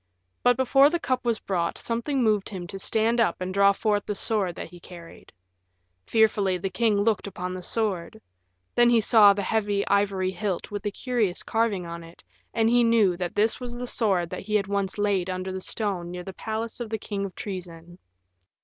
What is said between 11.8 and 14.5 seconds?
on it, and he knew that this was the sword that